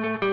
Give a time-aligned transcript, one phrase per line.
[0.00, 0.27] Thank you.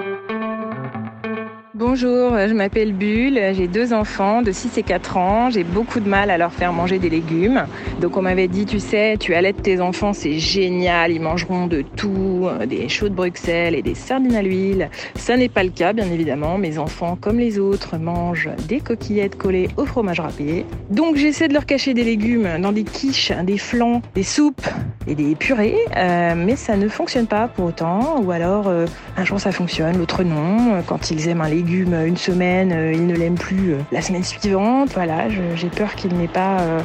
[1.77, 6.07] Bonjour, je m'appelle Bulle, j'ai deux enfants de 6 et 4 ans, j'ai beaucoup de
[6.07, 7.65] mal à leur faire manger des légumes.
[7.99, 11.81] Donc on m'avait dit, tu sais, tu allaites tes enfants, c'est génial, ils mangeront de
[11.81, 14.89] tout, des choux de Bruxelles et des sardines à l'huile.
[15.15, 19.37] Ça n'est pas le cas, bien évidemment, mes enfants, comme les autres, mangent des coquillettes
[19.37, 20.65] collées au fromage râpé.
[20.91, 24.65] Donc j'essaie de leur cacher des légumes dans des quiches, des flancs, des soupes
[25.07, 28.85] et des purées, euh, mais ça ne fonctionne pas pour autant, ou alors euh,
[29.17, 30.81] un jour ça fonctionne, l'autre non.
[30.87, 34.23] Quand ils aiment un légume, une semaine, euh, ils ne l'aiment plus euh, la semaine
[34.23, 34.89] suivante.
[34.93, 36.79] Voilà, j'ai peur qu'ils n'aient pas euh,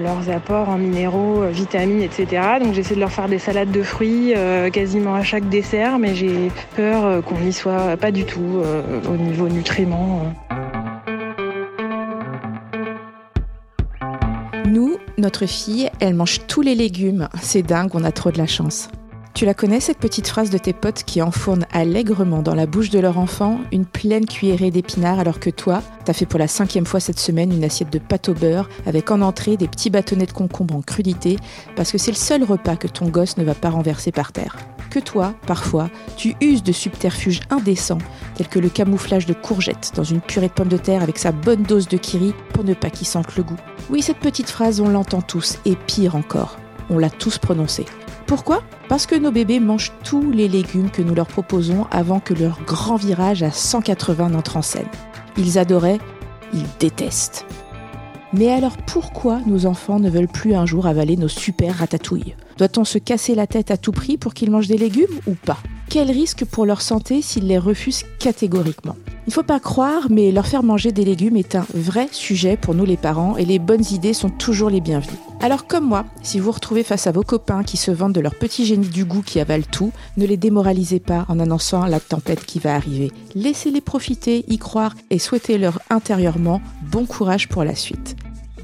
[0.00, 2.42] leurs apports en minéraux, vitamines, etc.
[2.62, 4.34] Donc j'essaie de leur faire des salades de fruits
[4.72, 8.62] quasiment à chaque dessert, mais j'ai peur qu'on n'y soit pas du tout
[9.10, 10.22] au niveau nutriments.
[14.66, 17.28] Nous, notre fille, elle mange tous les légumes.
[17.40, 18.90] C'est dingue, on a trop de la chance.
[19.38, 22.90] Tu la connais cette petite phrase de tes potes qui enfournent allègrement dans la bouche
[22.90, 26.86] de leur enfant une pleine cuillerée d'épinards alors que toi, t'as fait pour la cinquième
[26.86, 30.26] fois cette semaine une assiette de pâte au beurre avec en entrée des petits bâtonnets
[30.26, 31.36] de concombre en crudité
[31.76, 34.56] parce que c'est le seul repas que ton gosse ne va pas renverser par terre.
[34.90, 37.98] Que toi, parfois, tu uses de subterfuges indécents
[38.34, 41.30] tels que le camouflage de courgettes dans une purée de pommes de terre avec sa
[41.30, 43.60] bonne dose de kiri pour ne pas qu'il sente le goût.
[43.88, 46.58] Oui, cette petite phrase, on l'entend tous et pire encore,
[46.90, 47.86] on l'a tous prononcée.
[48.28, 52.34] Pourquoi Parce que nos bébés mangent tous les légumes que nous leur proposons avant que
[52.34, 54.86] leur grand virage à 180 n'entre en scène.
[55.38, 55.98] Ils adoraient,
[56.52, 57.46] ils détestent.
[58.34, 62.84] Mais alors pourquoi nos enfants ne veulent plus un jour avaler nos super ratatouilles Doit-on
[62.84, 65.56] se casser la tête à tout prix pour qu'ils mangent des légumes ou pas
[65.88, 70.32] Quel risque pour leur santé s'ils les refusent catégoriquement il ne faut pas croire, mais
[70.32, 73.58] leur faire manger des légumes est un vrai sujet pour nous les parents et les
[73.58, 75.18] bonnes idées sont toujours les bienvenues.
[75.40, 78.20] Alors comme moi, si vous vous retrouvez face à vos copains qui se vendent de
[78.20, 82.00] leur petit génie du goût qui avalent tout, ne les démoralisez pas en annonçant la
[82.00, 83.12] tempête qui va arriver.
[83.36, 88.16] Laissez-les profiter, y croire et souhaitez-leur intérieurement bon courage pour la suite.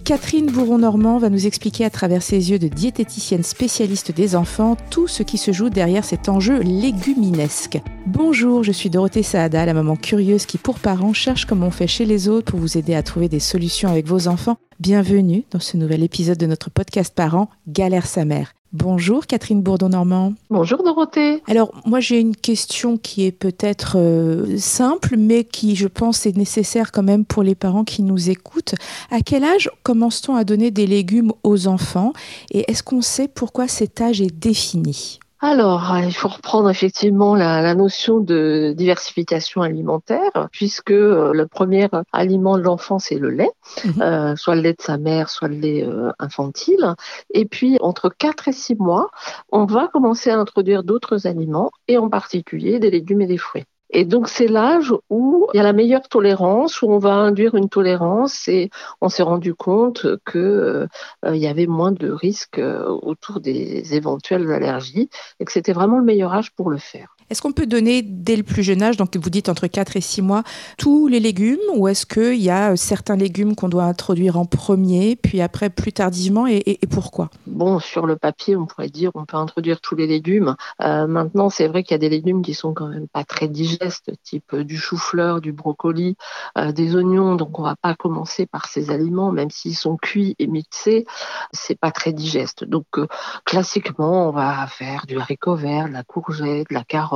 [0.05, 5.09] Catherine Bourron-Normand va nous expliquer à travers ses yeux de diététicienne spécialiste des enfants tout
[5.09, 7.81] ce qui se joue derrière cet enjeu léguminesque.
[8.05, 11.87] Bonjour, je suis Dorothée Saada, la maman curieuse qui pour parents cherche comment on fait
[11.87, 14.59] chez les autres pour vous aider à trouver des solutions avec vos enfants.
[14.79, 18.53] Bienvenue dans ce nouvel épisode de notre podcast Parents, Galère sa mère.
[18.75, 20.35] Bonjour Catherine Bourdon-Normand.
[20.51, 21.45] Bonjour Dorothée.
[21.47, 26.37] Alors moi j'ai une question qui est peut-être euh, simple mais qui je pense est
[26.37, 28.75] nécessaire quand même pour les parents qui nous écoutent.
[29.13, 32.13] À quel âge commence-t-on à donner des légumes aux enfants
[32.51, 35.21] et est-ce qu'on sait pourquoi cet âge est défini?
[35.45, 41.89] Alors, euh, il faut reprendre effectivement la, notion de diversification alimentaire, puisque euh, le premier
[42.13, 43.51] aliment de l'enfant, c'est le lait,
[43.85, 44.03] mhm.
[44.03, 45.87] euh, soit le lait de sa mère, soit le lait
[46.19, 46.95] infantile.
[47.33, 49.11] Et puis, entre 4 et 6 mois,
[49.53, 53.65] on va commencer à introduire d'autres aliments, et en particulier des légumes et des fruits.
[53.97, 57.55] Et donc c'est l'âge où il y a la meilleure tolérance, où on va induire
[57.55, 60.89] une tolérance et on s'est rendu compte que
[61.25, 65.99] euh, y avait moins de risques euh, autour des éventuelles allergies et que c'était vraiment
[65.99, 67.14] le meilleur âge pour le faire.
[67.31, 70.03] Est-ce qu'on peut donner dès le plus jeune âge, donc vous dites entre 4 et
[70.03, 70.43] 6 mois,
[70.77, 74.45] tous les légumes ou est-ce qu'il y a euh, certains légumes qu'on doit introduire en
[74.45, 77.31] premier, puis après plus tardivement et, pourquoi?
[77.47, 80.55] Bon, sur le papier, on pourrait dire on peut introduire tous les légumes.
[80.83, 83.49] Euh, maintenant, c'est vrai qu'il y a des légumes qui sont quand même pas très
[83.49, 86.17] digestes, type euh, du chou-fleur, du brocoli,
[86.75, 90.47] des oignons, donc on va pas commencer par ces aliments, même s'ils sont cuits et
[90.47, 91.07] mixés,
[91.53, 92.65] c'est pas très digeste.
[92.65, 92.87] Donc
[93.45, 97.14] classiquement, on va faire du haricot vert, de la courgette, de la carotte,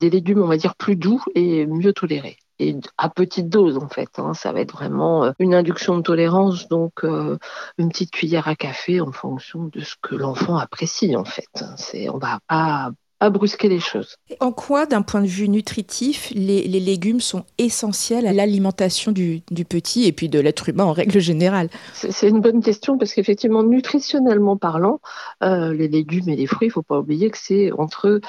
[0.00, 3.88] des légumes, on va dire, plus doux et mieux tolérés et à petite dose en
[3.88, 4.10] fait.
[4.18, 4.34] Hein.
[4.34, 7.38] Ça va être vraiment euh, une induction de tolérance, donc euh,
[7.78, 11.64] une petite cuillère à café en fonction de ce que l'enfant apprécie en fait.
[11.76, 14.16] C'est, on va pas à brusquer les choses.
[14.40, 20.06] En quoi, d'un point de vue nutritif, les, légumes sont essentiels à l'alimentation du, petit
[20.06, 21.68] et puis de l'être humain en règle générale?
[21.92, 25.00] C'est une bonne question parce qu'effectivement, nutritionnellement parlant,
[25.42, 28.20] euh, les légumes et les fruits, il ne faut pas oublier que c'est entre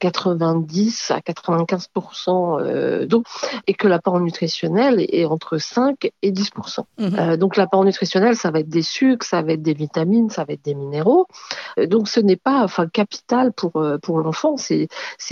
[0.00, 1.88] 90 euh, à 95
[2.28, 3.22] euh, d'eau
[3.66, 6.50] et que l'apport nutritionnel est entre 5 et 10
[6.98, 7.36] mhm.
[7.36, 10.54] Donc l'apport nutritionnel, ça va être des sucres, ça va être des vitamines, ça va
[10.54, 11.26] être des minéraux.
[11.86, 13.72] donc ce n'est pas enfin capital pour
[14.02, 14.88] pour l'enfant, c'est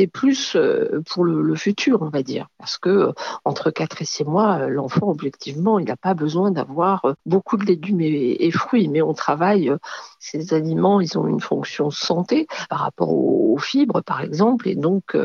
[0.07, 3.13] plus euh, pour le, futur, on va dire, parce que euh,
[3.45, 7.65] entre 4 et 6 mois, euh, l'enfant objectivement, il n'a pas besoin d'avoir beaucoup de
[7.65, 9.73] légumes et, fruits, mais on travaille
[10.19, 15.17] ces aliments, ils ont une fonction santé par rapport aux, fibres, par exemple, et donc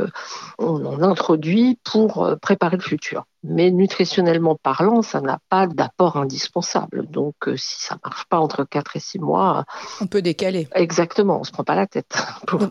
[0.59, 7.07] on en introduit pour préparer le futur mais nutritionnellement parlant, ça n'a pas d'apport indispensable.
[7.09, 9.65] Donc, euh, si ça marche pas entre 4 et 6 mois,
[10.01, 10.67] on peut décaler.
[10.73, 12.15] Exactement, on se prend pas la tête
[12.47, 12.67] pour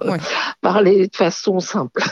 [0.61, 2.03] parler de façon simple.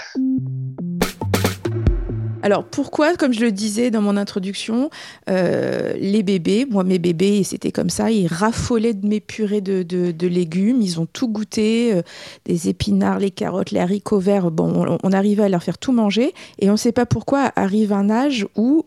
[2.43, 4.91] Alors pourquoi, comme je le disais dans mon introduction,
[5.31, 10.27] euh, les bébés, moi mes bébés, c'était comme ça, ils raffolaient de mes purées de,
[10.27, 12.03] légumes, ils ont tout goûté, euh,
[12.45, 16.33] des épinards, les carottes, les haricots verts, bon, on, arrivait à leur faire tout manger,
[16.59, 18.87] et on ne sait pas pourquoi arrive un âge où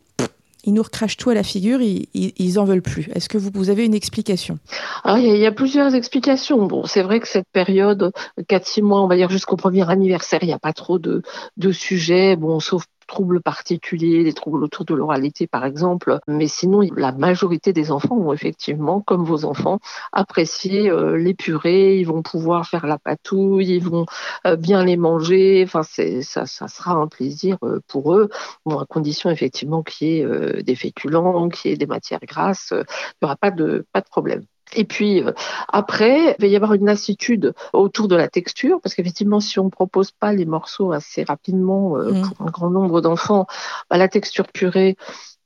[0.66, 3.08] ils nous recrachent tout à la figure, ils, ils, en veulent plus.
[3.14, 4.58] Est-ce que vous, vous, avez une explication?
[5.04, 6.66] Alors, il y, a, plusieurs explications.
[6.66, 8.12] Bon, c'est vrai que cette période,
[8.50, 11.22] 4-6 mois, on va dire jusqu'au premier anniversaire, il n'y a pas trop de,
[11.58, 16.82] de sujets, bon, sauf troubles particuliers, des troubles autour de l'oralité par exemple, mais sinon
[16.96, 19.80] la majorité des enfants vont effectivement, comme vos enfants,
[20.12, 24.06] apprécier euh, les purées, ils vont pouvoir faire la patouille, ils vont
[24.46, 28.30] euh, bien les manger, enfin ça, ça sera un plaisir euh, pour eux,
[28.66, 32.70] bon, à condition effectivement qu'il y ait des féculents, qu'il y ait des matières grasses,
[32.72, 32.78] il
[33.22, 34.46] n'y aura pas de, pas de problème.
[34.74, 35.32] Et puis euh,
[35.68, 39.66] après, il va y avoir une lassitude autour de la texture, parce qu'effectivement, si on
[39.66, 42.22] ne propose pas les morceaux assez rapidement euh, mm.
[42.22, 43.46] pour un grand nombre d'enfants,
[43.90, 44.98] bah, la texture purée,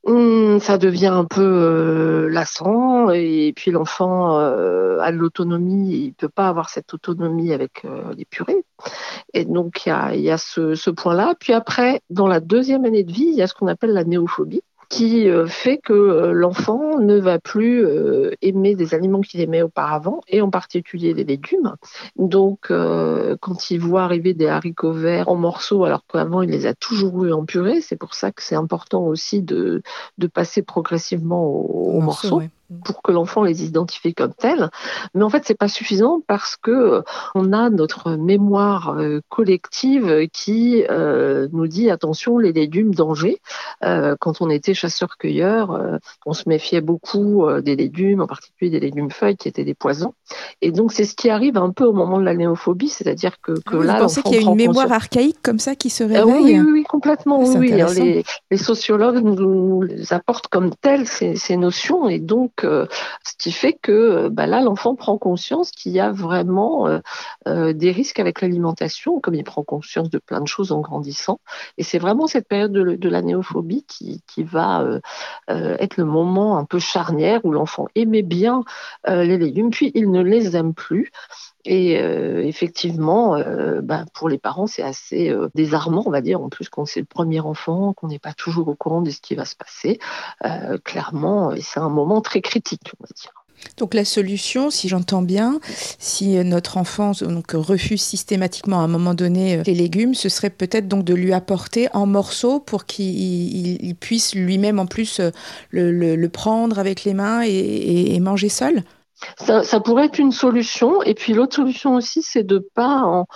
[0.06, 6.30] hmm, ça devient un peu euh, lassant et puis l'enfant a de l'autonomie, il peut
[6.30, 7.84] pas avoir cette autonomie avec
[8.18, 8.64] les purées.
[9.34, 11.36] Et donc il y a, y a ce, ce point-là.
[11.40, 14.04] Puis après, dans la deuxième année de vie, il y a ce qu'on appelle la
[14.04, 19.40] néophobie qui euh, fait que euh, l'enfant ne va plus euh, aimer des aliments qu'il
[19.40, 21.76] aimait auparavant, et en particulier les légumes.
[22.18, 22.72] Donc,
[23.40, 27.24] quand il voit arriver des haricots verts en morceaux, alors qu'avant il les a toujours
[27.24, 29.84] eu en purée, c'est pour ça que c'est important aussi de,
[30.18, 32.42] de passer progressivement aux, morceaux
[32.84, 34.70] pour que l'enfant les identifie comme tels.
[35.14, 37.02] Mais en fait, c'est pas suffisant parce que euh,
[37.36, 43.42] on a notre mémoire euh, collective qui euh, nous dit attention, les légumes danger.
[43.82, 49.38] quand on était chasseur-cueilleur, on se méfiait beaucoup des légumes, en particulier des légumes feuilles
[49.38, 50.14] qui étaient des poisons.
[50.62, 53.54] Et donc, c'est ce qui arrive un peu au moment de la néophobie, c'est-à-dire que,
[53.60, 56.24] que Vous là, pensez qu'il y a une mémoire archaïque comme ça qui se réveille
[56.24, 57.42] oui, oui, oui, complètement.
[57.46, 63.34] Ah, oui, les, les, sociologues nous, apportent comme telles ces, ces notions et donc ce
[63.38, 67.00] qui fait que bah là, l'enfant prend conscience qu'il y a vraiment euh,
[67.48, 71.40] euh, des risques avec l'alimentation, comme il prend conscience de plein de choses en grandissant.
[71.78, 75.00] Et c'est vraiment cette période de, la néophobie qui, va euh,
[75.48, 78.64] être le moment un peu charnière où l'enfant aimait bien
[79.08, 81.12] les légumes, puis il ne les aime plus.
[81.72, 81.94] Et
[82.48, 83.38] effectivement,
[83.84, 87.06] bah, pour les parents, c'est assez désarmant, on va dire, en plus quand c'est le
[87.06, 90.00] premier enfant, qu'on n'est pas toujours au courant de ce qui va se passer.
[90.84, 93.34] clairement, c'est un moment très critique, on va dire.
[93.78, 95.60] Donc la solution, si j'entends bien,
[96.00, 97.12] si notre enfant
[97.54, 101.88] refuse systématiquement à un moment donné les légumes, ce serait peut-être donc de lui apporter
[101.94, 105.22] en morceaux pour qu'il puisse lui-même en plus
[105.70, 108.84] le, prendre avec les mains et manger seul?
[109.38, 111.02] Ça, pourrait être une solution.
[111.04, 113.28] Et puis l'autre solution aussi, c'est de pas en,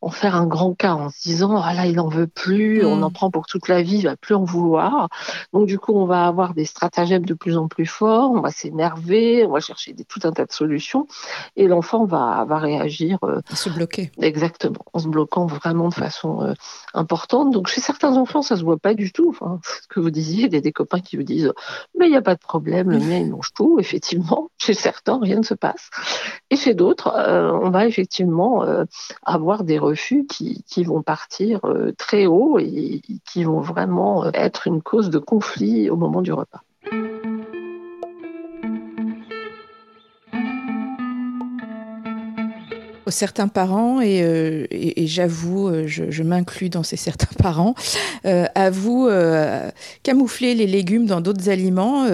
[0.00, 2.96] en faire un grand cas en se disant ah là il en veut plus, on
[2.96, 3.02] mm.
[3.02, 5.08] en prend pour toute la vie, il va plus en vouloir.
[5.52, 8.50] Donc du coup on va avoir des stratagèmes de plus en plus forts, on va
[8.50, 11.06] s'énerver, on va chercher des, tout un tas de solutions
[11.56, 13.18] et l'enfant va va réagir.
[13.24, 14.12] Euh, se bloquer.
[14.20, 16.54] Exactement, en se bloquant vraiment de façon euh,
[16.94, 17.50] importante.
[17.50, 19.28] Donc chez certains enfants ça se voit pas du tout.
[19.30, 21.52] Enfin, ce que vous disiez, a des copains qui vous disent
[21.98, 23.78] mais il n'y a pas de problème, le mien il mange tout.
[23.80, 25.90] Effectivement, chez certains rien ne se passe
[26.50, 28.64] et chez d'autres euh, on va effectivement
[29.24, 34.82] avoir des qui, vont partir euh, très haut et qui vont vraiment euh, être une
[34.82, 36.62] cause de conflit au moment du repas.
[43.10, 44.66] certains parents, et, euh,
[44.98, 47.74] j'avoue, je, m'inclus dans ces certains parents,
[48.54, 49.08] avouent
[50.02, 52.06] camoufler les légumes dans d'autres aliments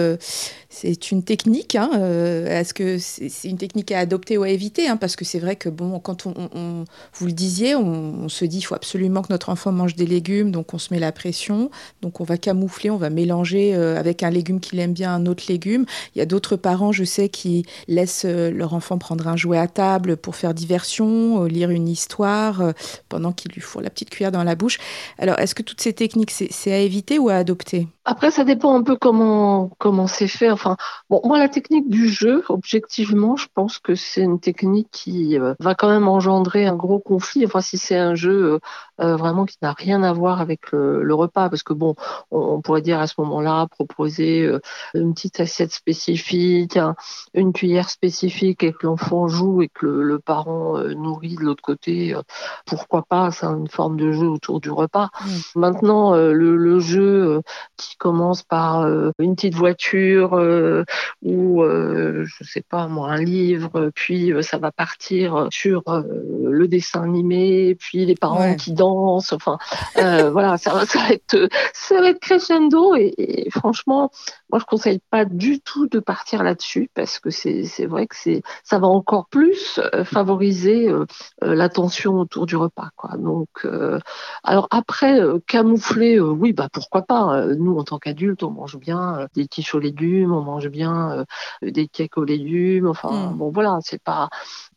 [0.75, 1.75] c'est une technique.
[1.75, 5.23] Hein, euh, est-ce que c'est une technique à adopter ou à éviter hein, Parce que
[5.23, 9.21] c'est vrai que, bon, quand on, vous le disiez, on, se dit qu'il faut absolument
[9.21, 11.71] que notre enfant mange des légumes, donc on se met la pression.
[12.01, 15.25] Donc on va camoufler, on va mélanger euh, avec un légume qu'il aime bien un
[15.27, 15.85] autre légume.
[16.13, 19.57] Il y a d'autres parents, je sais, qui laissent euh, leur enfant prendre un jouet
[19.57, 22.73] à table pour faire diversion, lire une histoire,
[23.07, 24.77] pendant qu'il lui faut la petite cuillère dans la bouche.
[25.19, 27.87] Alors, est-ce que toutes ces techniques, c'est à éviter ou à adopter?
[28.07, 30.51] Après, ça dépend un peu comment comment c'est fait.
[30.51, 30.77] Enfin,
[31.09, 35.55] bon, moi, la technique du jeu, objectivement, je pense que c'est une technique qui euh,
[35.59, 37.45] va quand même engendrer un gros conflit.
[37.45, 38.59] Enfin, si c'est un jeu
[38.99, 41.95] euh, euh, vraiment qui n'a rien à voir avec le, repas, parce que bon,
[42.31, 44.49] on, pourrait dire à ce moment-là proposer
[44.93, 46.79] une petite assiette spécifique,
[47.33, 52.15] une cuillère spécifique, et que l'enfant joue et que le, parent nourrit de l'autre côté.
[52.65, 55.09] pourquoi pas C'est une forme de jeu autour du repas.
[55.21, 55.59] Mmh.
[55.59, 57.41] Maintenant, le, le, jeu
[57.77, 58.87] qui commence par
[59.19, 60.83] une petite voiture euh,
[61.21, 66.67] ou euh, je sais pas moi un livre, puis euh, ça va partir sur le
[66.67, 69.33] dessin animé, puis les parents qui dansent danse.
[69.33, 69.57] Enfin,
[69.97, 72.95] euh, voilà, ça, va être, ça va être crescendo.
[72.95, 74.11] Et, franchement,
[74.51, 78.41] moi, je conseille pas du tout de partir là-dessus parce que c'est vrai que c'est
[78.63, 81.05] ça va encore plus euh, favoriser euh,
[81.41, 82.89] l'attention autour du repas.
[82.95, 83.17] Quoi.
[83.17, 83.67] Donc,
[84.43, 87.45] alors après, camoufler, oui, bah pourquoi pas.
[87.57, 91.25] Nous, en tant qu'adultes, on mange bien des quiches aux légumes, on mange bien
[91.61, 92.87] des cakes aux légumes.
[92.87, 93.37] Enfin, hmm.
[93.37, 94.29] bon, voilà, c'est pas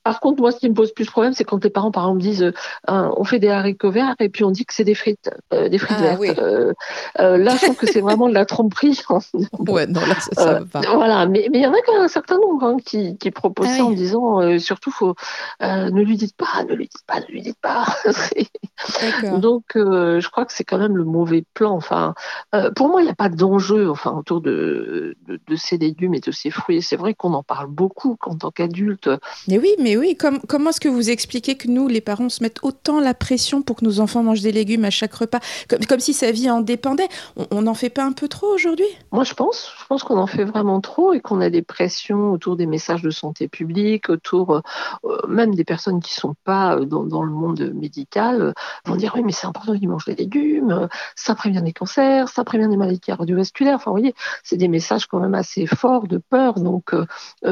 [0.09, 2.05] par contre, moi, ce qui me pose plus de problème, c'est quand les parents, par
[2.05, 2.53] exemple, disent euh,
[2.87, 5.79] on fait des haricots verts et puis on dit que c'est des frites, euh, des
[5.79, 6.39] frites ah, vertes.
[6.39, 6.73] Euh,
[7.17, 9.01] là, je trouve que c'est vraiment de la tromperie.
[9.59, 10.81] ouais, non, là, ça, ça va pas.
[10.95, 13.69] Voilà, mais il y en a quand même un certain nombre hein, qui, qui proposent
[13.71, 15.15] ah ça en disant surtout, faut,
[15.61, 17.87] ne lui dites pas, ne lui dites pas, ne lui dites pas.
[19.39, 21.73] Donc, je crois que c'est quand même le mauvais plan.
[21.73, 22.15] Enfin,
[22.77, 26.21] pour moi, il n'y a pas d'enjeu enfin, autour de, de, de, ces légumes et
[26.21, 26.83] de ces fruits.
[26.83, 29.11] C'est vrai qu'on en parle beaucoup en tant qu'adulte.
[29.49, 32.61] Mais oui, mais oui, comment est-ce que vous expliquez que nous, les parents, se mettent
[32.63, 35.41] autant la pression pour que nos enfants mangent des légumes à chaque repas,
[35.89, 37.09] comme, si sa vie en dépendait
[37.51, 38.87] On n'en fait pas un peu trop aujourd'hui?
[39.13, 39.73] Moi, je pense.
[39.81, 43.03] Je pense qu'on en fait vraiment trop et qu'on a des pressions autour des messages
[43.03, 44.61] de santé publique, autour euh,
[45.05, 48.55] euh, même des personnes qui sont pas euh, dans, le monde médical,
[48.85, 52.45] vont dire oui, mais c'est important qu'ils mangent des légumes, ça prévient des cancers, ça
[52.45, 53.77] prévient des maladies cardiovasculaires.
[53.77, 56.55] Enfin, vous voyez, c'est des messages quand même assez forts de peur.
[56.55, 56.95] Donc,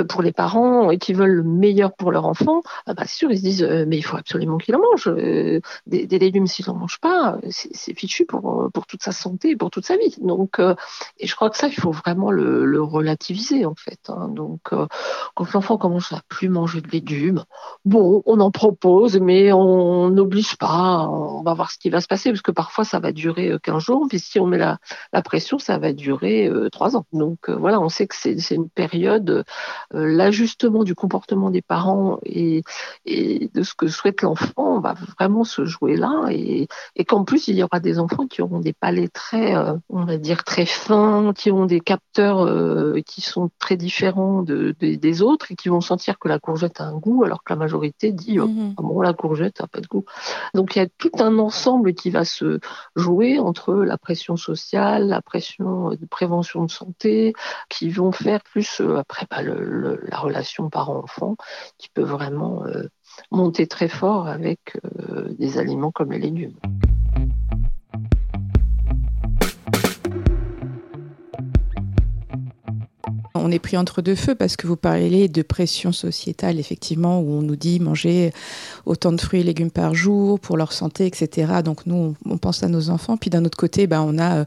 [0.08, 3.38] pour les parents qui veulent le meilleur pour leur enfants, ah bah, c'est sûr, ils
[3.38, 5.10] se disent mais il faut absolument qu'il en mange.
[5.86, 9.86] Des, s'il n'en mange pas, c'est fichu pour, pour toute sa santé et pour toute
[9.86, 10.16] sa vie.
[10.20, 10.74] Donc, euh,
[11.18, 13.98] et je crois que ça, il faut vraiment le, relativiser en fait.
[14.08, 14.28] Hein.
[14.28, 17.44] Donc, quand l'enfant commence à plus manger de légumes,
[17.84, 21.08] bon, on en propose, mais on n'oblige pas.
[21.08, 23.82] On va voir ce qui va se passer parce que parfois ça va durer 15
[23.82, 24.78] jours, puis si on met la,
[25.12, 27.06] la pression, ça va durer 3 ans.
[27.12, 29.44] Donc voilà, on sait que c'est une période,
[29.90, 32.62] l'ajustement du comportement des parents et,
[33.06, 36.68] de ce que souhaite l'enfant va vraiment se jouer là et,
[37.06, 40.16] qu'en plus il y aura des enfants qui auront des palais très, euh, on va
[40.16, 45.52] dire très fins, qui ont des capteurs euh, qui sont très différents de, des autres
[45.52, 48.40] et qui vont sentir que la courgette a un goût alors que la majorité dit
[48.40, 48.74] oh, mhm.
[48.78, 50.04] ah bon la courgette n'a pas de goût.
[50.54, 52.60] Donc il y a tout un ensemble qui va se
[52.96, 57.34] jouer entre la pression sociale, la pression de prévention de santé,
[57.68, 61.36] qui vont faire plus euh, après bah, la relation parent-enfant
[61.78, 62.88] qui peut vraiment euh,
[63.30, 66.54] monter très fort avec euh, des aliments comme les légumes.
[73.46, 77.30] On est pris entre deux feux parce que vous parlez de pression sociétale, effectivement, où
[77.30, 78.32] on nous dit manger
[78.86, 81.60] autant de fruits et légumes par jour pour leur santé, etc.
[81.64, 83.16] Donc nous, on, pense à nos enfants.
[83.16, 84.44] Puis d'un autre côté, bah, on a euh,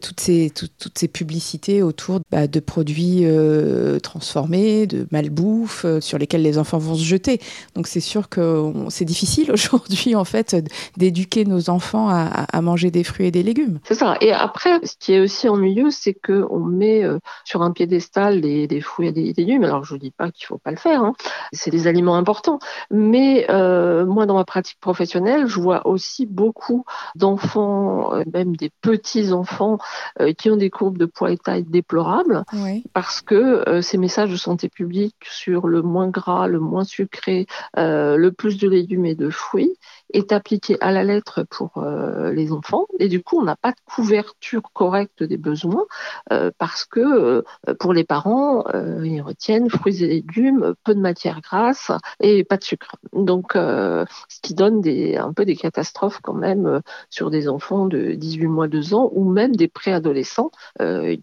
[0.00, 6.16] toutes, ces, toutes ces publicités autour bah, de produits euh, transformés, de malbouffe, euh, sur
[6.16, 7.40] lesquels les enfants vont se jeter.
[7.74, 10.56] Donc c'est sûr que c'est difficile aujourd'hui, en fait,
[10.96, 13.80] d'éduquer nos enfants à, à, manger des fruits et des légumes.
[13.84, 14.16] C'est ça.
[14.22, 17.02] Et après, ce qui est aussi ennuyeux, c'est qu'on met
[17.44, 19.64] sur un piédestal des, fruits et des légumes.
[19.64, 21.14] Alors je ne dis pas qu'il ne faut pas le faire, hein.
[21.52, 22.58] c'est des aliments importants.
[22.90, 26.84] Mais euh, moi, dans ma pratique professionnelle, je vois aussi beaucoup
[27.14, 29.78] d'enfants, euh, même des petits enfants,
[30.20, 32.44] euh, qui ont des courbes de poids et taille déplorables,
[32.92, 37.46] parce que ces messages de santé publique sur le moins gras, le moins sucré,
[37.76, 39.76] le plus de légumes et de fruits,
[40.12, 43.70] est appliqué à la lettre pour euh, les enfants et du coup on n'a pas
[43.70, 45.84] de couverture correcte des besoins
[46.32, 47.42] euh, parce que euh,
[47.78, 48.64] pour les parents
[49.02, 51.90] ils retiennent fruits et légumes, peu de matière grasse
[52.20, 52.96] et pas de sucre.
[53.12, 58.12] Donc ce qui donne des, un peu des catastrophes quand même sur des enfants de
[58.12, 60.50] 18 mois, 2 ans ou même des préadolescents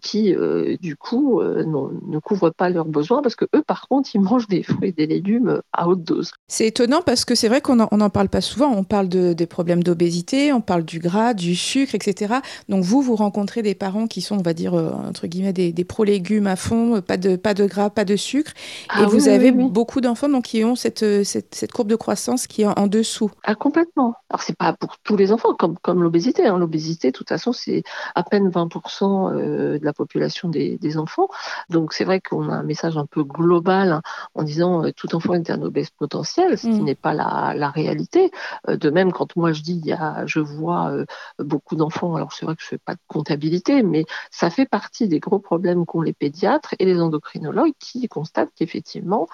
[0.00, 0.34] qui
[0.80, 4.62] du coup ne couvrent pas leurs besoins parce que eux par contre ils mangent des
[4.62, 6.32] fruits et des légumes à haute dose.
[6.48, 9.46] C'est étonnant parce que c'est vrai qu'on n'en parle pas souvent on parle de, des
[9.46, 12.36] problèmes d'obésité, on parle du gras, du sucre, etc.
[12.68, 15.72] Donc vous, vous rencontrez des parents qui sont, on va dire, euh, entre guillemets, des,
[15.72, 18.52] des pro-légumes à fond, pas de, pas de gras, pas de sucre.
[18.96, 22.62] et ah vous avez beaucoup d'enfants donc, qui ont cette, cette, courbe de croissance qui
[22.62, 23.30] est en, dessous.
[23.44, 24.14] Ah, complètement.
[24.30, 26.46] Alors, c'est pas pour tous les enfants, comme, comme l'obésité.
[26.46, 26.58] Hein.
[26.58, 27.82] L'obésité, de toute façon, c'est
[28.14, 31.28] à peine 20% euh, de la population des, des enfants.
[31.68, 34.02] Donc, c'est vrai qu'on a un message un peu global hein,
[34.34, 36.84] en disant euh, tout enfant est un obèse potentiel, ce qui mm.
[36.84, 38.30] n'est pas la, la réalité.
[38.68, 41.04] Euh, de même, quand moi je dis, il y a, je vois euh,
[41.38, 45.08] beaucoup d'enfants, alors c'est vrai que je fais pas de comptabilité, mais ça fait partie
[45.08, 49.28] des gros problèmes qu'ont les pédiatres et les endocrinologues qui constatent qu'effectivement,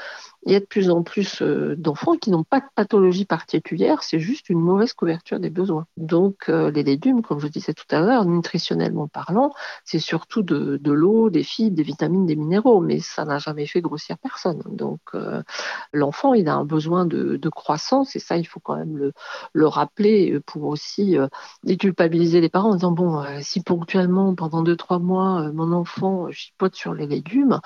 [0.46, 4.02] il y a de plus en plus euh, d'enfants qui n'ont pas de pathologie particulière,
[4.02, 5.86] c'est juste une mauvaise couverture des besoins.
[5.96, 9.52] Donc euh, les légumes, comme je disais tout à l'heure, nutritionnellement parlant,
[9.84, 13.80] c'est surtout de, l'eau, des fibres, des vitamines, des minéraux, mais ça n'a jamais fait
[13.80, 14.62] grossir personne.
[14.66, 15.42] Donc euh,
[15.92, 19.12] l'enfant, il a un besoin de, croissance et ça, il faut quand même le,
[19.52, 21.16] le rappeler pour aussi
[21.62, 26.74] déculpabiliser les parents en disant bon, si ponctuellement pendant deux trois mois mon enfant chipote
[26.74, 27.60] sur les légumes,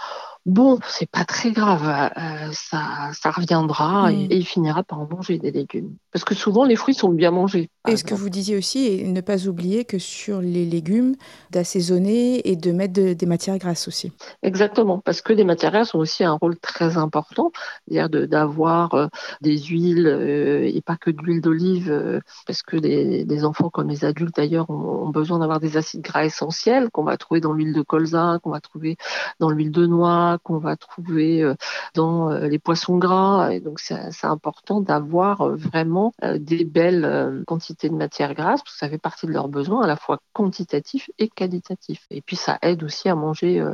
[0.46, 5.38] bon, c'est pas très grave, euh, ça, ça reviendra et, il finira par en manger
[5.38, 5.96] des légumes.
[6.12, 7.70] Parce que souvent, les fruits sont bien mangés.
[7.88, 11.14] Et ce que vous disiez aussi, et ne pas oublier que sur les légumes,
[11.50, 14.12] d'assaisonner et de mettre des matières grasses aussi.
[14.42, 17.52] Exactement, parce que les matières grasses ont aussi un rôle très important,
[17.86, 19.06] c'est-à-dire d'avoir euh,
[19.40, 24.04] des huiles euh, et pas que de l'huile d'olive, parce que les, enfants comme les
[24.04, 27.82] adultes d'ailleurs ont, besoin d'avoir des acides gras essentiels qu'on va trouver dans l'huile de
[27.82, 28.96] colza, qu'on va trouver
[29.40, 31.54] dans l'huile de noix, qu'on va trouver euh,
[31.94, 33.50] dans euh, les poissons gras.
[33.52, 38.78] Et donc, c'est important d'avoir euh, vraiment des belles quantités de matières grasses, parce que
[38.78, 42.04] ça fait partie de leurs besoins, à la fois quantitatifs et qualitatifs.
[42.10, 43.64] Et puis, ça aide aussi à manger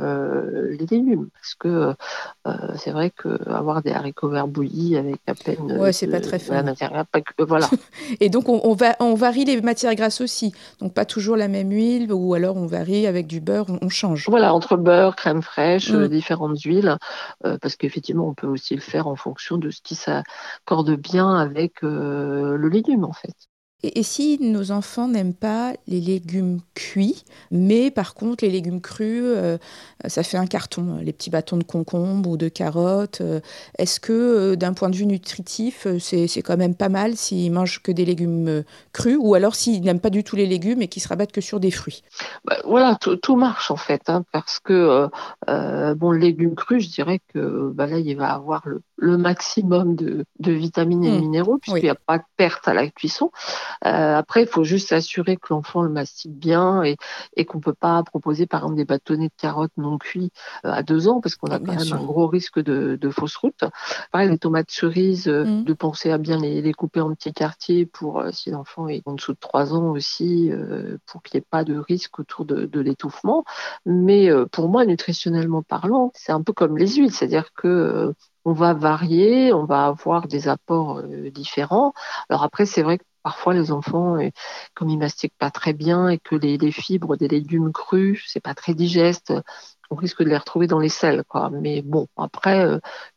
[0.69, 1.95] les légumes, parce que
[2.77, 6.63] c'est vrai qu'avoir des haricots verts bouillis avec à peine ouais, c'est pas très la
[6.63, 7.07] matière grasse,
[7.39, 7.69] voilà.
[8.19, 10.53] et donc, on, va, on varie les matières grasses aussi.
[10.79, 14.27] Donc, pas toujours la même huile, ou alors on varie avec du beurre, on, change.
[14.29, 16.07] Voilà, entre beurre, crème fraîche, mm.
[16.07, 16.97] différentes huiles,
[17.45, 21.35] euh, parce qu'effectivement, on peut aussi le faire en fonction de ce qui s'accorde bien
[21.35, 23.35] avec euh, le légume, en fait.
[23.83, 29.21] Et, si nos enfants n'aiment pas les légumes cuits, mais par contre les légumes crus,
[29.23, 29.57] euh,
[30.07, 33.41] ça fait un carton, les petits bâtons de concombre ou de carottes, euh,
[33.77, 37.81] est-ce que euh, d'un point de vue nutritif, c'est quand même pas mal s'ils mangent
[37.81, 38.63] que des légumes
[38.93, 41.41] crus, ou alors s'ils n'aiment pas du tout les légumes et qu'ils se rabattent que
[41.41, 42.03] sur des fruits?
[42.45, 45.09] Bah, Voilà, tout marche en fait, hein, parce que
[45.47, 50.25] bon, le légume cru, je dirais que bah, là, il va avoir le, maximum de,
[50.39, 51.19] vitamines et mmh.
[51.19, 53.31] minéraux, puisqu'il n'y a pas de perte à la cuisson.
[53.85, 56.97] Euh, après, il faut juste s'assurer que l'enfant le mastique bien et,
[57.35, 60.31] et qu'on peut pas proposer par exemple des bâtonnets de carottes non cuits
[60.65, 63.35] euh, à deux ans parce qu'on a quand même un gros risque de, de fausse
[63.35, 63.63] route.
[64.11, 65.63] Pareil, les tomates cerises, euh, mmh.
[65.63, 69.13] de penser à bien les, les, couper en petits quartiers pour si l'enfant est en
[69.13, 70.51] dessous de trois ans aussi,
[71.05, 73.45] pour qu'il n'y ait pas de risque autour de, de l'étouffement.
[73.85, 78.13] Mais pour moi, nutritionnellement parlant, c'est un peu comme les huiles, c'est-à-dire que
[78.45, 81.93] on va varier, on va avoir des apports différents.
[82.29, 84.17] Alors après, c'est vrai que parfois les enfants,
[84.75, 88.53] comme ils mastiquent pas très bien et que les, fibres des légumes crus, c'est pas
[88.53, 89.33] très digeste,
[89.91, 91.49] on risque de les retrouver dans les selles, quoi.
[91.49, 92.59] Mais bon, après,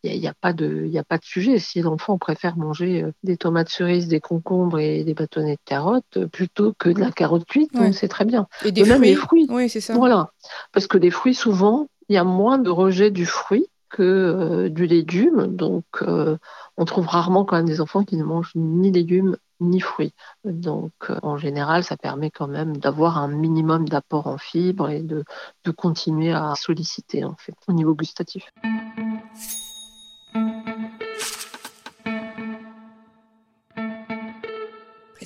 [0.03, 1.59] il euh, n'y a, pas de, il a pas de sujet.
[1.59, 6.05] Si l'enfant préfère manger euh, des tomates cerises, des concombres et des bâtonnets de carottes
[6.17, 8.47] euh, plutôt que de la carotte cuite, c'est très bien.
[8.64, 9.14] Et des fruits.
[9.14, 9.47] fruits.
[9.51, 9.95] Oui, c'est ça.
[9.95, 10.31] Voilà,
[10.73, 14.87] parce que des fruits, souvent, il y a moins de rejet du fruit que du
[14.87, 15.46] légume.
[15.48, 20.14] Donc, on trouve rarement quand même des enfants qui ne mangent ni légumes ni fruits.
[20.44, 25.03] Donc, euh, en général, ça permet quand même d'avoir un minimum d'apport en fibres et
[25.03, 25.24] de,
[25.64, 28.53] de continuer à solliciter, en fait, au niveau gustatif.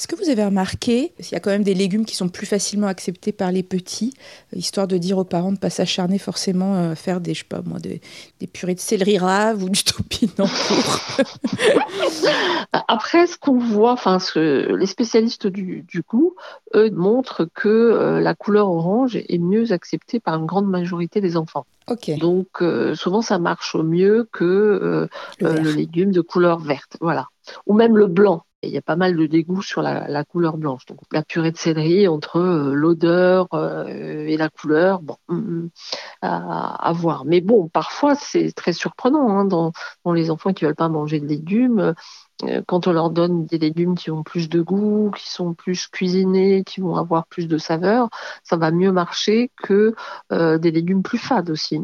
[0.03, 2.45] Est-ce que vous avez remarqué, s'il y a quand même des légumes qui sont plus
[2.45, 4.13] facilement acceptés par les petits,
[4.53, 7.43] euh, histoire de dire aux parents de ne pas s'acharner forcément à faire des, je
[7.43, 8.01] sais pas moi, des,
[8.53, 10.51] purées de céleri rave ou du topinambour?
[12.89, 16.35] Après, ce qu'on voit, enfin, les spécialistes du, goût,
[16.75, 21.37] eux, montrent que euh, la couleur orange est mieux acceptée par une grande majorité des
[21.37, 21.65] enfants.
[22.19, 26.97] Donc, euh, souvent, ça marche mieux que le légume de couleur verte.
[27.01, 27.29] Voilà.
[27.69, 30.87] Ou même le blanc il y a pas mal de dégoût sur la, couleur blanche.
[30.87, 33.87] Donc la purée de céleri entre euh, l'odeur euh,
[34.27, 35.71] et la couleur, bon, mm, mm,
[36.23, 37.25] à, voir.
[37.25, 39.73] Mais bon, parfois c'est très surprenant hein, dans,
[40.13, 41.95] les enfants qui veulent pas manger de légumes.
[42.45, 45.89] Euh, quand on leur donne des légumes qui ont plus de goût, qui sont plus
[45.89, 48.09] cuisinés, qui vont avoir plus de saveur,
[48.43, 49.95] ça va mieux marcher que
[50.31, 51.81] des légumes plus fades aussi.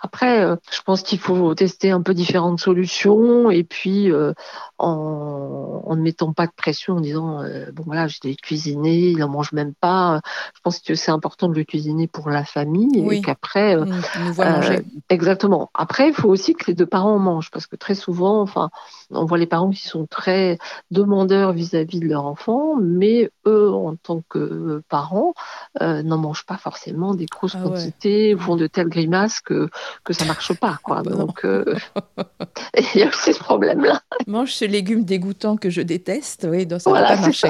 [0.00, 4.32] Après, euh, je pense qu'il faut tester un peu différentes solutions et puis euh,
[4.78, 9.22] en, en, ne mettant pas de pression en disant euh, bon voilà j'ai cuisiné, il
[9.22, 10.20] en mange même pas.
[10.54, 14.02] Je pense que c'est important de le cuisiner pour la famille et qu'après mmh,
[14.36, 14.82] manger.
[15.08, 15.70] exactement.
[15.74, 18.70] Après, il faut aussi que les deux parents mangent parce que très souvent, enfin,
[19.10, 20.58] on voit les parents qui sont très
[20.90, 25.34] demandeurs vis-à-vis de leur enfant, mais eux en tant que parents,
[25.80, 29.68] n'en mangent pas forcément des grosses ah quantités, font de telles grimaces que,
[30.04, 30.78] que ça marche pas.
[30.82, 31.02] Quoi.
[31.02, 34.00] Bah Donc, il y a aussi ce problème-là.
[34.26, 37.48] Mange ce légume dégoûtant que je déteste, oui, ça pas marcher.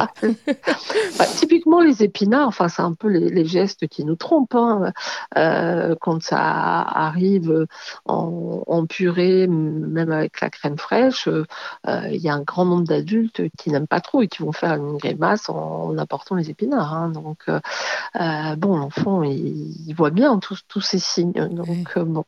[1.18, 4.54] bah, typiquement, les épinards, enfin, c'est un peu les, gestes qui nous trompent.
[4.54, 4.92] Hein.
[6.00, 7.66] quand ça arrive
[8.06, 11.28] en, en, purée, même avec la crème fraîche,
[11.86, 14.74] il y a un grand nombre d'adultes qui n'aiment pas trop et qui vont faire
[14.74, 16.94] une grimace en, apportant les épinards.
[16.94, 17.10] Hein.
[17.10, 17.60] Donc, euh,
[18.20, 21.32] euh, bon, l'enfant, il, voit bien tous, tous ces signes.
[21.32, 22.24] Donc, euh, bon,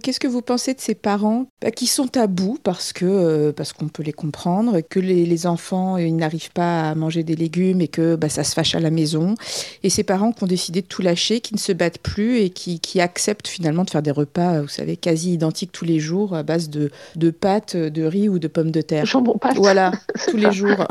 [0.00, 3.52] Qu'est-ce que vous pensez de ces parents bah, qui sont à bout parce que euh,
[3.52, 7.80] parce qu'on peut les comprendre, que les, enfants ils n'arrivent pas à manger des légumes
[7.80, 9.34] et que bah, ça se fâche à la maison,
[9.82, 12.50] et ces parents qui ont décidé de tout lâcher, qui ne se battent plus et
[12.50, 16.32] qui, qui acceptent finalement de faire des repas, vous savez, quasi identiques tous les jours
[16.32, 19.04] à base de, de pâtes, de riz ou de pommes de terre.
[19.04, 19.56] Jambon pâtes.
[19.56, 19.90] Voilà,
[20.28, 20.86] tous les jours.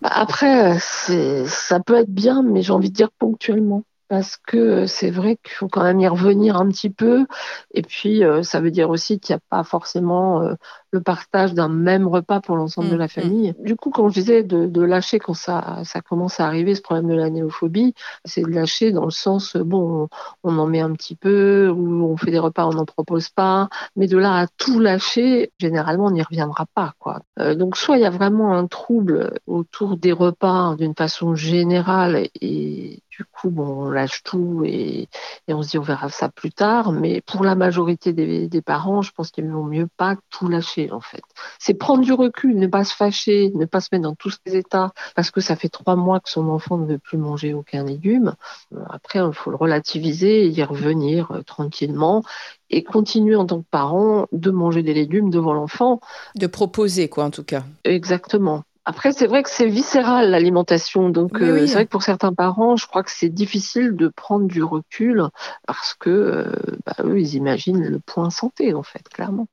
[0.00, 5.10] Bah, après, ça peut être bien, mais j'ai envie de dire ponctuellement parce que c'est
[5.10, 7.26] vrai qu'il faut quand même y revenir un petit peu.
[7.72, 10.54] Et puis, euh, ça veut dire aussi qu'il n'y a pas forcément euh,
[10.90, 13.08] le partage d'un même repas pour l'ensemble de mmh, la mmh.
[13.08, 13.54] famille.
[13.58, 17.08] Du coup, quand je disais de, lâcher quand ça, ça commence à arriver, ce problème
[17.08, 20.08] de la néophobie, c'est de lâcher dans le sens, bon,
[20.44, 23.68] on, en met un petit peu, ou on fait des repas, on n'en propose pas,
[23.96, 26.92] mais de là à tout lâcher, généralement, on n'y reviendra pas.
[26.98, 27.22] quoi.
[27.40, 32.28] Euh, donc, soit il y a vraiment un trouble autour des repas d'une façon générale
[32.40, 35.08] et du coup, bon, on lâche tout et,
[35.48, 36.92] on se dit on verra ça plus tard.
[36.92, 40.90] Mais pour la majorité des, des parents, je pense qu'il vaut mieux pas tout lâcher
[40.90, 41.22] en fait.
[41.58, 44.56] C'est prendre du recul, ne pas se fâcher, ne pas se mettre dans tous ces
[44.56, 47.84] états parce que ça fait trois mois que son enfant ne veut plus manger aucun
[47.84, 48.34] légume.
[48.90, 52.22] Après, il faut le relativiser et y revenir euh, tranquillement
[52.70, 56.00] et continuer en tant que parent de manger des légumes devant l'enfant.
[56.34, 57.64] De proposer quoi en tout cas.
[57.84, 58.64] Exactement.
[58.86, 62.76] Après, c'est vrai que c'est viscéral l'alimentation, donc euh, c'est vrai que pour certains parents,
[62.76, 65.22] je crois que c'est difficile de prendre du recul
[65.66, 66.52] parce que euh,
[66.84, 69.48] bah, eux, ils imaginent le point santé en fait, clairement.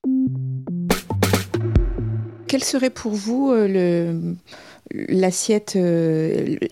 [2.47, 4.35] Quel serait pour vous euh, le
[4.93, 5.77] l'assiette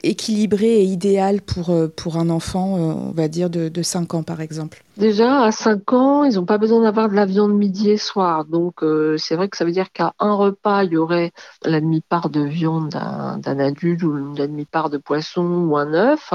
[0.03, 4.41] équilibrée et idéale pour, pour un enfant, on va dire, de, de 5 ans par
[4.41, 7.97] exemple Déjà, à 5 ans, ils n'ont pas besoin d'avoir de la viande midi et
[7.97, 8.43] soir.
[8.43, 11.31] Donc, euh, c'est vrai que ça veut dire qu'à un repas, il y aurait
[11.63, 16.33] la demi-part de viande d'un adulte ou la demi-part de poisson ou un œuf.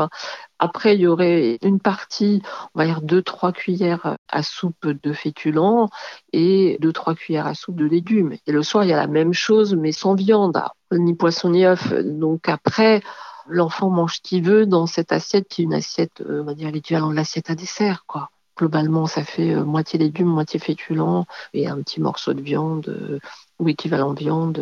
[0.58, 2.40] Après, il y aurait une partie,
[2.74, 5.90] on va dire deux, trois cuillères à soupe de féculents
[6.32, 8.32] et deux, trois cuillères à soupe de légumes.
[8.46, 10.56] Et le soir, il y a la même chose, mais sans viande,
[10.98, 11.92] ni poisson ni œuf.
[11.92, 13.02] Donc après,
[13.48, 16.54] l'enfant mange ce qu'il veut dans cette assiette qui est une assiette, euh, on va
[16.54, 18.30] dire l'équivalent de l'assiette à dessert, quoi.
[18.56, 23.18] Globalement, ça fait euh, moitié légumes, moitié féculents et un petit morceau de viande euh,
[23.58, 24.58] ou équivalent viande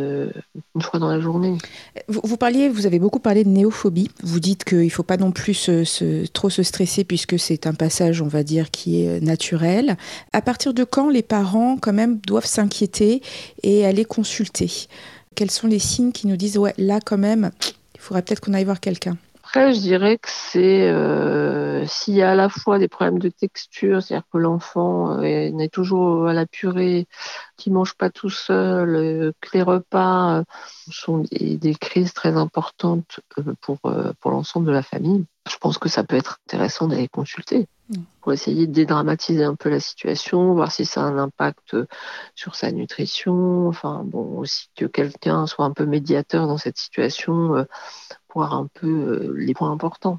[0.75, 1.57] une fois dans la journée.
[2.09, 4.11] Vous, parliez, vous avez beaucoup parlé de néophobie.
[4.23, 5.71] Vous dites qu'il ne faut pas non plus
[6.33, 9.97] trop se stresser puisque c'est un passage, on va dire, qui est naturel.
[10.35, 13.23] À partir de quand les parents, quand même, doivent s'inquiéter
[13.63, 14.89] et aller consulter?
[15.35, 17.51] Quels sont les signes qui nous disent, ouais, là, quand même,
[17.95, 19.17] il faudrait peut-être qu'on aille voir quelqu'un
[19.55, 23.29] après, je dirais que c'est euh, s'il y a à la fois des problèmes de
[23.29, 27.07] texture, c'est-à-dire que l'enfant euh, est toujours à la purée,
[27.59, 30.45] qu'il mange pas tout seul, euh, que les repas euh,
[30.91, 33.21] sont des, des, crises très importantes
[33.61, 33.79] pour
[34.21, 35.27] pour l'ensemble de la famille.
[35.51, 37.97] Je pense que ça peut être intéressant d'aller consulter mm.
[38.23, 41.77] pour essayer de dédramatiser un peu la situation, voir si ça a un impact
[42.35, 43.69] sur sa nutrition.
[43.69, 47.67] Enfin, bon, aussi que quelqu'un soit un peu médiateur dans cette situation
[48.35, 50.19] voir un peu euh, les points importants.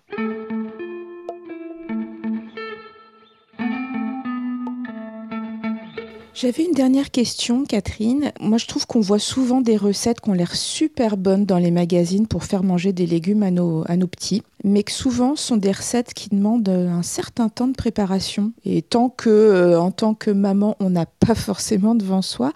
[6.36, 8.32] J'avais une dernière question, Catherine.
[8.39, 11.69] Moi, je trouve qu'on voit souvent des recettes qui ont l'air super bonnes dans les
[11.69, 16.15] magazines pour faire manger des légumes à nos, petits, mais que souvent sont des recettes
[16.15, 18.52] qui demandent un certain temps de préparation.
[18.65, 22.52] Et tant que, euh, en tant que maman, on n'a pas forcément devant soi,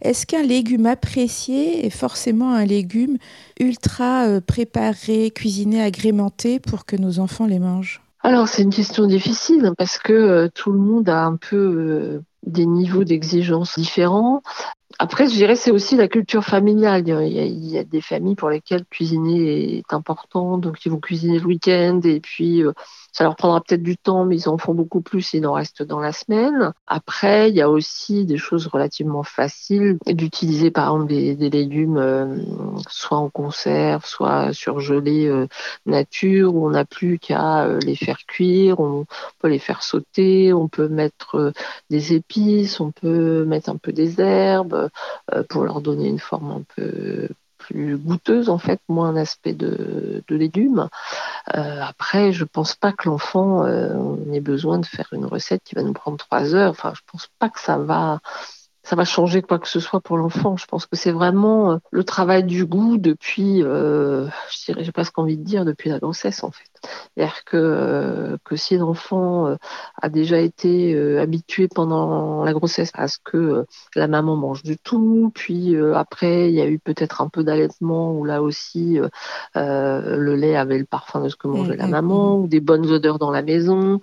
[0.00, 3.18] est-ce qu'un légume apprécié est forcément un légume
[3.60, 8.00] ultra euh, préparé, cuisiné, agrémenté pour que nos enfants les mangent?
[8.22, 12.66] Alors c'est une question difficile parce que euh, tout le monde a un peu des
[12.66, 14.42] niveaux d'exigence différents.
[14.98, 17.04] Après, je dirais c'est aussi la culture familiale.
[17.06, 21.46] Il y, a, des familles pour lesquelles cuisiner est important, donc ils vont cuisiner le
[21.46, 22.72] week-end et puis euh,
[23.12, 25.82] ça leur prendra peut-être du temps, mais ils en font beaucoup plus, ils en restent
[25.82, 26.72] dans la semaine.
[26.86, 32.36] Après, il y a aussi des choses relativement faciles d'utiliser, par exemple, des, légumes euh,
[32.88, 35.46] soit en conserve, soit surgelés euh,
[35.86, 39.06] nature, où on n'a plus qu'à euh, les faire cuire, on
[39.38, 41.52] peut les faire sauter, on peut mettre
[41.90, 44.90] des épices, on peut mettre un peu des herbes
[45.48, 47.28] pour leur donner une forme un peu
[47.68, 50.88] plus goûteuse en fait, moins un aspect de, de légumes.
[51.54, 55.74] Euh, après, je pense pas que l'enfant euh, ait besoin de faire une recette qui
[55.74, 56.70] va nous prendre trois heures.
[56.70, 58.20] Enfin, je pense pas que ça va
[58.88, 60.56] ça va changer quoi que ce soit pour l'enfant.
[60.56, 64.92] Je pense que c'est vraiment euh, le travail du goût depuis, euh, je dirais, j'ai
[64.92, 66.64] presque envie de dire, depuis la grossesse en fait.
[67.14, 69.54] C'est-à-dire que, euh, que si l'enfant
[70.00, 75.30] a déjà été habitué pendant la grossesse à ce que la maman mange du tout,
[75.34, 79.00] puis après il y a eu peut-être un peu d'allaitement où là aussi
[79.54, 82.42] le lait avait le parfum de ce que mangeait la mmh, mmh, maman, mmh.
[82.42, 84.00] ou des bonnes odeurs dans la maison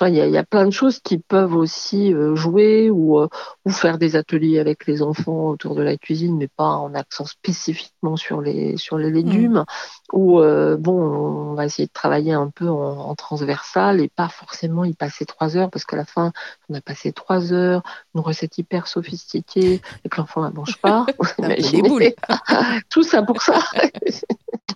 [0.00, 3.28] il y a, plein de choses qui peuvent aussi euh, jouer ou, euh,
[3.64, 7.24] ou faire des ateliers avec les enfants autour de la cuisine, mais pas en accent
[7.24, 9.60] spécifiquement sur les sur les légumes.
[9.60, 9.64] Mm.
[10.12, 14.84] Ou euh, bon, on va essayer de travailler un peu en, transversal et pas forcément
[14.84, 16.32] y passer trois heures parce qu'à la fin,
[16.68, 17.82] on a passé trois heures,
[18.14, 21.06] une recette hyper sophistiquée et que l'enfant ne mange pas.
[22.90, 23.60] Tout ça pour ça.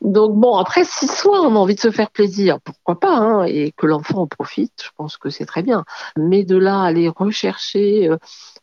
[0.06, 3.44] Donc bon, après, si soit on a envie de se faire plaisir, pourquoi pas, hein,
[3.44, 5.84] et que l'enfant en profite, je pense que c'est très bien.
[6.16, 8.16] Mais de là aller rechercher euh,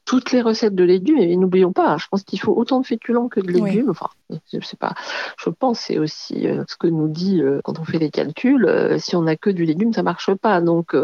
[0.05, 3.29] toutes les recettes de légumes, et n'oublions pas, je pense qu'il faut autant de féculents
[3.29, 3.89] que de légumes.
[3.89, 4.09] Enfin,
[4.51, 4.93] je sais pas,
[5.37, 8.69] je pense c'est aussi euh, ce que nous dit euh, quand on fait les calculs.
[8.97, 10.61] si on n'a que du légume, ça marche pas.
[10.61, 10.95] Donc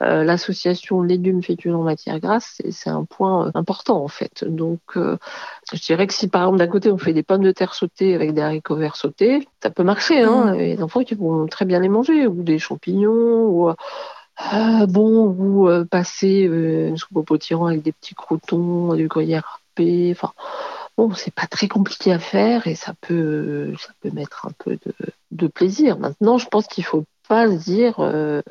[0.00, 4.44] l'association légumes féculents matière grasse, c'est un point important en fait.
[4.44, 7.74] Donc je dirais que si par exemple d'un côté on fait des pommes de terre
[7.74, 10.22] sautées avec des haricots verts sautés, ça peut marcher.
[10.22, 10.58] Hein, mm.
[10.58, 13.72] Les enfants qui vont très bien les manger, ou des champignons, ou
[14.54, 19.60] euh, bon, ou euh, passer euh, une soupe au avec des petits croutons, du gruyère
[19.76, 20.12] râpé.
[20.12, 20.32] Enfin,
[20.96, 24.78] bon, c'est pas très compliqué à faire et ça peut, ça peut mettre un peu
[25.32, 25.98] de plaisir.
[25.98, 28.42] Maintenant, je pense qu'il faut pas se dire euh,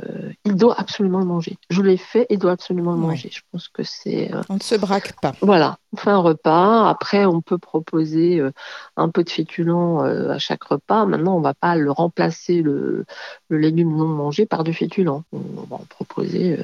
[0.46, 1.58] il doit absolument le manger.
[1.70, 3.30] Je l'ai fait, il doit absolument le manger.
[3.32, 4.34] Je pense que c'est.
[4.34, 5.34] Euh, on ne se braque pas.
[5.42, 6.88] Voilà, on fait un repas.
[6.88, 8.52] Après, on peut proposer euh,
[8.96, 11.06] un peu de féculent à chaque repas.
[11.06, 13.06] Maintenant, on ne va pas le remplacer le,
[13.50, 15.24] le, légume non mangé par du féculent.
[15.32, 16.60] On, va en proposer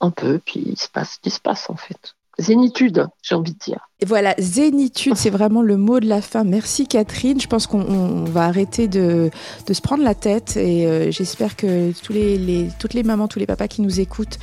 [0.00, 2.14] un peu, puis il se passe ce qui se passe en fait.
[2.38, 3.88] Zénitude, j'ai envie de dire.
[4.02, 6.42] Et voilà, zénitude, c'est vraiment le mot de la fin.
[6.42, 7.40] Merci Catherine.
[7.40, 9.30] Je pense qu'on va arrêter de,
[9.68, 13.38] de, se prendre la tête et euh, j'espère que tous les, toutes les mamans, tous
[13.38, 14.40] les papas qui nous écoutent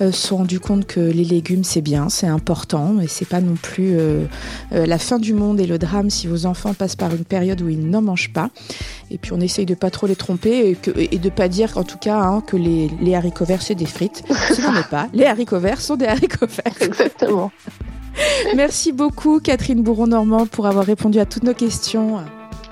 [0.00, 3.42] euh, se sont rendus compte que les légumes c'est bien, c'est important et c'est pas
[3.42, 4.24] non plus euh,
[4.72, 7.68] la fin du monde et le drame si vos enfants passent par une période où
[7.68, 8.48] ils n'en mangent pas.
[9.10, 11.76] Et puis on essaye de pas trop les tromper et, que, et de pas dire
[11.76, 14.24] en tout cas hein, que les, les haricots verts c'est des frites.
[14.48, 15.08] Ce n'en est pas.
[15.12, 16.80] Les haricots verts sont des haricots verts.
[16.80, 17.52] Exactement.
[18.54, 22.20] Merci beaucoup Catherine Bourron-Normand pour avoir répondu à toutes nos questions.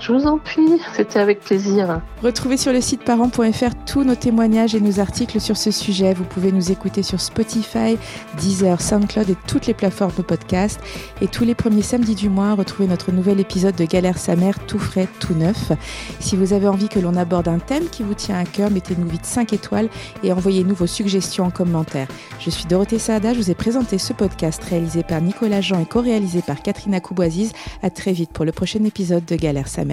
[0.03, 2.01] Je vous en prie, c'était avec plaisir.
[2.21, 6.13] Retrouvez sur le site parents.fr tous nos témoignages et nos articles sur ce sujet.
[6.13, 7.97] Vous pouvez nous écouter sur Spotify,
[8.37, 10.81] Deezer, SoundCloud et toutes les plateformes de podcast.
[11.21, 14.59] Et tous les premiers samedis du mois, retrouvez notre nouvel épisode de Galère sa mère,
[14.65, 15.71] tout frais, tout neuf.
[16.19, 19.07] Si vous avez envie que l'on aborde un thème qui vous tient à cœur, mettez-nous
[19.07, 19.87] vite 5 étoiles
[20.21, 22.09] et envoyez-nous vos suggestions en commentaire.
[22.41, 25.85] Je suis Dorothée Saada, je vous ai présenté ce podcast réalisé par Nicolas Jean et
[25.85, 27.53] co-réalisé par Catherine Akouboisiz.
[27.81, 29.92] À très vite pour le prochain épisode de Galère sa mère.